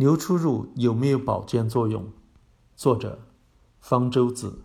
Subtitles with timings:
[0.00, 2.06] 牛初乳有没有保健作用？
[2.74, 3.18] 作者：
[3.80, 4.62] 方舟子。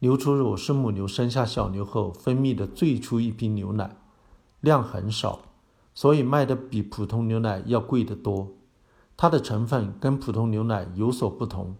[0.00, 3.94] 牛初乳是母牛生下小牛后分泌的最初一批牛奶，
[4.60, 5.42] 量很少，
[5.94, 8.48] 所以卖的比普通牛奶要贵得多。
[9.16, 11.76] 它的成分跟普通牛奶有所不同，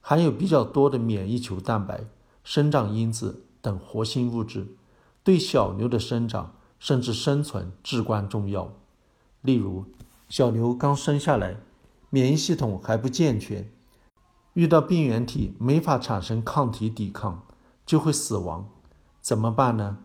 [0.00, 2.06] 含有比较多的免疫球蛋白、
[2.42, 4.66] 生长因子等活性物质，
[5.22, 8.72] 对小牛的生长甚至生存至关重要。
[9.42, 9.84] 例如，
[10.30, 11.58] 小牛刚生下来。
[12.10, 13.70] 免疫系统还不健全，
[14.54, 17.42] 遇到病原体没法产生抗体抵抗，
[17.84, 18.68] 就会死亡。
[19.20, 19.98] 怎么办呢？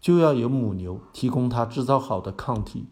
[0.00, 2.88] 就要有母牛提供它制造好的抗体，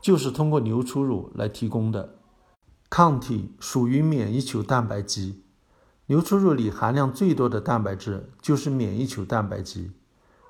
[0.00, 2.14] 就是通过牛初乳来提供的。
[2.88, 5.42] 抗体属于免疫球蛋白基，
[6.06, 9.90] 牛初乳里含量最多的蛋白质就是免疫球蛋白基。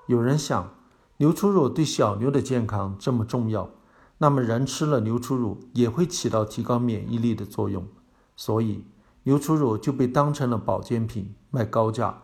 [0.06, 0.72] 有人想，
[1.16, 3.70] 牛初乳对小牛的健康这么重要。
[4.18, 7.86] 那么人吃了牛初乳也会起到提高免疫力的作用，
[8.34, 8.84] 所以
[9.24, 12.22] 牛初乳就被当成了保健品卖高价。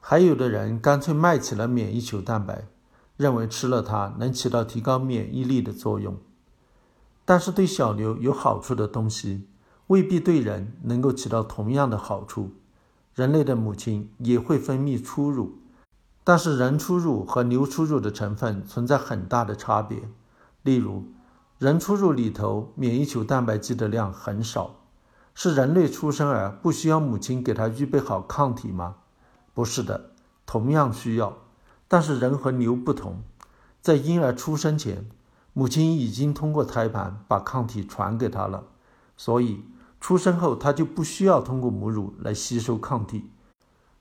[0.00, 2.66] 还有的人干脆卖起了免疫球蛋白，
[3.16, 6.16] 认为吃了它能起到提高免疫力的作用。
[7.24, 9.48] 但是对小牛有好处的东西，
[9.88, 12.52] 未必对人能够起到同样的好处。
[13.14, 15.58] 人类的母亲也会分泌初乳，
[16.22, 20.08] 但是人初乳和牛初乳的成分存在很大的差别。
[20.66, 21.04] 例如，
[21.60, 24.80] 人初乳里头免疫球蛋白基的量很少，
[25.32, 28.96] 是人类出生儿不需要母亲给他预备好抗体吗？
[29.54, 30.10] 不是的，
[30.44, 31.38] 同样需要。
[31.86, 33.22] 但是人和牛不同，
[33.80, 35.08] 在婴儿出生前，
[35.52, 38.64] 母亲已经通过胎盘把抗体传给他了，
[39.16, 39.62] 所以
[40.00, 43.30] 出生后他就不需要通过母乳来吸收抗体。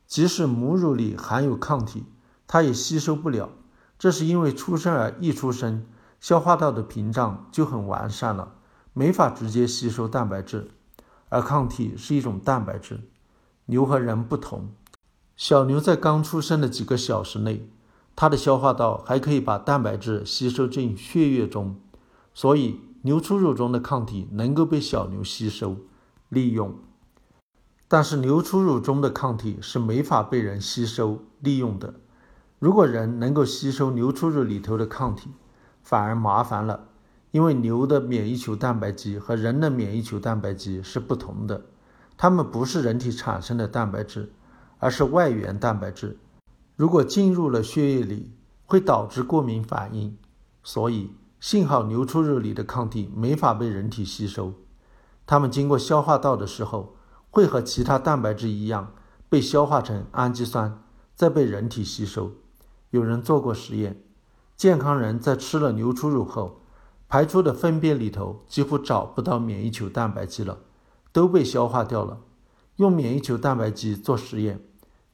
[0.07, 2.05] 即使母乳里含有抗体，
[2.47, 3.51] 他也吸收不了，
[3.99, 5.85] 这是因为出生儿一出生。
[6.25, 8.55] 消化道的屏障就很完善了，
[8.93, 10.71] 没法直接吸收蛋白质，
[11.29, 13.01] 而抗体是一种蛋白质。
[13.65, 14.71] 牛和人不同，
[15.37, 17.69] 小牛在刚出生的几个小时内，
[18.15, 21.75] 它的消化道还可以把蛋白质吸收进血液中，
[22.33, 25.77] 所以牛初乳中的抗体能够被小牛吸收
[26.29, 26.73] 利用。
[27.87, 31.93] 但是牛初乳中的抗体是没法被人吸收利用的。
[32.57, 35.29] 如果人能够吸收牛初乳里头的抗体，
[35.85, 36.87] 反而麻烦了，
[37.29, 41.63] 因为牛的免疫球蛋白基和人的免疫球蛋白基是不同的，
[42.17, 44.33] 它们不是人体产生的蛋白质，
[44.79, 46.17] 而是外源蛋白质。
[46.75, 48.31] 如果进入了血液里，
[48.65, 50.17] 会导致过敏反应。
[50.63, 54.55] 所以，幸好牛初乳里的抗体没法被人体吸收，
[55.27, 56.95] 它们经过消化道的时候，
[57.29, 58.91] 会和其他蛋白质一样
[59.29, 60.81] 被消化成氨基酸，
[61.13, 62.31] 再被人体吸收。
[62.89, 64.01] 有人做过实验。
[64.57, 66.61] 健康人在吃了牛初乳后，
[67.09, 70.59] 排出的粪便里头几乎找不到免疫球蛋白基了，
[71.11, 72.21] 都被消化掉了。
[72.77, 74.61] 用免疫球蛋白基做实验，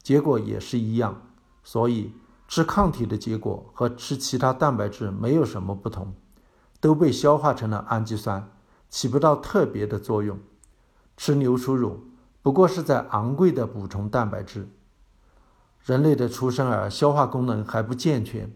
[0.00, 1.22] 结果也是一样。
[1.64, 2.12] 所以
[2.46, 6.14] 吃抗体的结果和吃其他蛋白质没有什么不同，
[6.80, 8.48] 都被消化成了氨基酸，
[8.88, 10.38] 起不到特别的作用。
[11.16, 12.04] 吃牛初乳
[12.42, 14.68] 不过是在昂贵的补充蛋白质。
[15.84, 18.52] 人类的出生儿消化功能还不健全。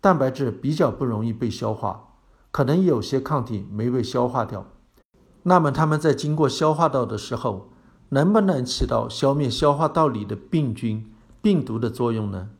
[0.00, 2.14] 蛋白质比较不容易被消化，
[2.50, 4.66] 可能有些抗体没被消化掉。
[5.42, 7.70] 那么它们在经过消化道的时候，
[8.10, 11.12] 能不能起到消灭消化道里的病菌、
[11.42, 12.50] 病毒的作用呢？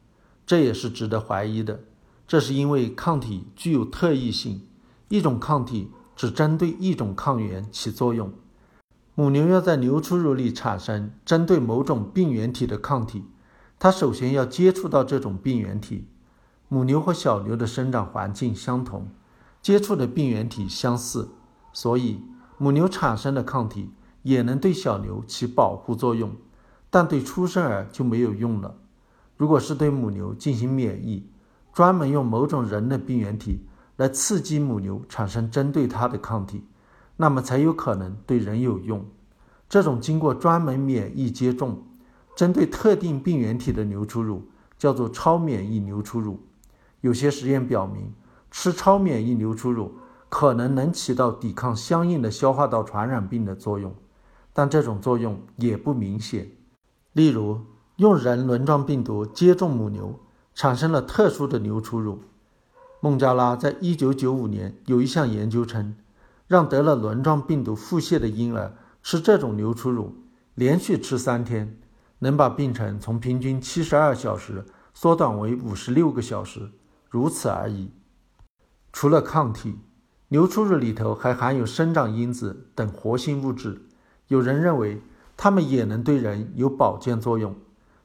[0.46, 1.80] 这也是值得怀疑的。
[2.26, 4.66] 这是因为抗体具有特异性，
[5.08, 8.32] 一种抗体只针对一种抗原起作用。
[9.14, 13.24] 母牛要在牛初乳里产生针对某种病原体的抗体，
[13.78, 16.06] 它首先要接触到这种病原体。
[16.72, 19.08] 母牛和小牛的生长环境相同，
[19.60, 21.28] 接触的病原体相似，
[21.72, 22.22] 所以
[22.58, 23.90] 母牛产生的抗体
[24.22, 26.30] 也能对小牛起保护作用，
[26.88, 28.76] 但对出生儿就没有用了。
[29.36, 31.28] 如果是对母牛进行免疫，
[31.72, 33.66] 专门用某种人的病原体
[33.96, 36.64] 来刺激母牛产生针对它的抗体，
[37.16, 39.04] 那么才有可能对人有用。
[39.68, 41.82] 这种经过专门免疫接种，
[42.36, 46.38] 针对特定病原体的牛初乳叫做超免疫牛初乳。
[47.00, 48.12] 有些实验表明，
[48.50, 49.94] 吃超免疫牛初乳
[50.28, 53.94] 可能能起到抵抗相应的消化道传染病的作用，
[54.52, 56.50] 但这种作用也不明显。
[57.12, 57.60] 例如，
[57.96, 60.20] 用人轮状病毒接种母牛，
[60.54, 62.20] 产生了特殊的牛初乳。
[63.00, 65.96] 孟加拉在一九九五年有一项研究称，
[66.46, 70.14] 让得了轮状病毒腹泻的婴儿吃这种牛初乳，
[70.54, 71.78] 连续吃三天，
[72.18, 76.70] 能把病程从平均七十二小时缩短为五十六个小时。
[77.10, 77.90] 如此而已。
[78.92, 79.78] 除了抗体，
[80.28, 83.82] 牛初乳里头还含有生长因子等活性物质，
[84.28, 85.02] 有人认为
[85.36, 87.54] 它们也能对人有保健作用。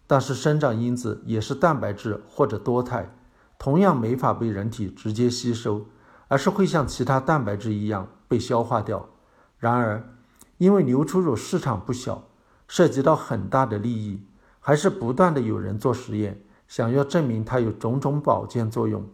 [0.07, 3.15] 但是生长因子也是蛋白质或者多肽，
[3.57, 5.87] 同样没法被人体直接吸收，
[6.27, 9.09] 而是会像其他蛋白质一样被消化掉。
[9.57, 10.15] 然而，
[10.59, 12.27] 因为牛初乳市场不小，
[12.67, 14.27] 涉及到很大的利益，
[14.59, 19.07] 还是不断的有人做实验，想要证明它有种种保健作用。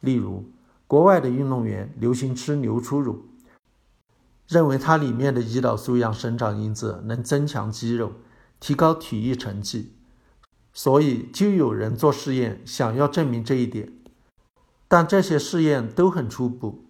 [0.00, 0.44] 例如，
[0.86, 3.24] 国外的运动员流行吃牛初乳，
[4.46, 8.12] 认为它里面的胰岛素样生长因子能增强肌肉，
[8.60, 9.92] 提高体育成绩。
[10.72, 13.92] 所以就有人做试验，想要证明这一点，
[14.88, 16.84] 但这些试验都很初步，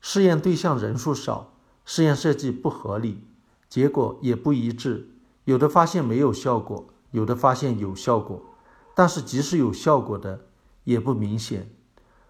[0.00, 1.52] 试验对象人数少，
[1.84, 3.20] 试验设计不合理，
[3.68, 5.10] 结果也不一致，
[5.44, 8.42] 有的发现没有效果，有的发现有效果，
[8.98, 10.46] 但是即使有效果的
[10.84, 11.70] 也不明显。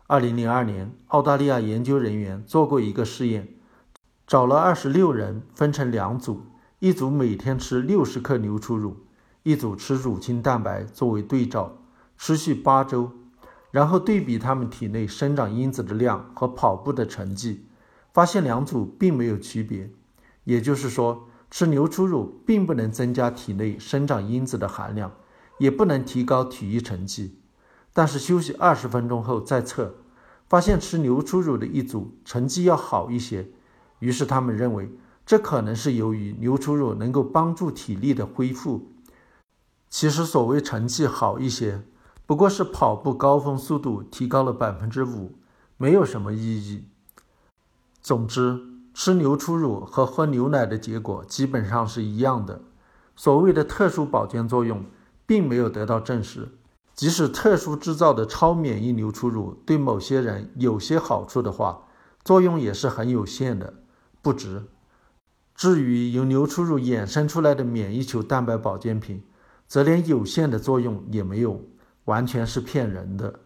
[0.08, 3.54] 二零零二年，澳大利亚研究人员做过一个试验，
[4.26, 6.42] 找了二十六人分成两组，
[6.80, 8.96] 一组每天吃六十克牛初乳。
[9.44, 11.78] 一组吃乳清蛋白作为对照，
[12.18, 13.12] 持续八周，
[13.70, 17.64] 然后对比他们体内生长因子的量和跑步的成绩，
[18.12, 19.88] 发现两组并没有区别。
[20.42, 25.12] 也就是说，吃牛初乳并不能增加体内生长因子的含量，
[25.58, 27.38] 也不能提高体育成绩。
[27.92, 29.94] 但是休息二十分钟后再测，
[30.48, 33.48] 发现吃牛初乳的一组成绩要好一些。
[34.00, 34.90] 于是他们认为，
[35.24, 38.92] 这可能是由于牛初乳能够帮助体力的恢复。
[39.88, 41.82] 其实所谓成绩好一些，
[42.26, 45.36] 不过是跑步高峰速度提高了百分之五，
[45.78, 46.84] 没有什么意义。
[48.02, 48.60] 总之，
[48.92, 52.60] 吃牛初乳和喝牛奶的结果基本上是一样的。
[53.14, 54.84] 所谓的特殊保健作用，
[55.26, 56.48] 并没有得到证实。
[56.94, 61.82] 即使特殊制造的超免疫牛初乳对某些人有些好处的话，
[62.24, 63.74] 作用也是很有限的，
[64.22, 64.62] 不值。
[65.54, 69.22] 至于由牛初乳衍生出来的免疫球蛋白保健品，
[69.66, 71.62] 则连有限的作用也没有，
[72.04, 73.40] 完全是骗人的。